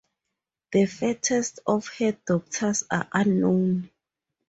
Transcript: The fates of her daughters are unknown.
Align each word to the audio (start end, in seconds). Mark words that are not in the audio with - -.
The 0.71 0.87
fates 0.87 1.59
of 1.67 1.85
her 1.99 2.13
daughters 2.25 2.85
are 2.89 3.07
unknown. 3.13 3.91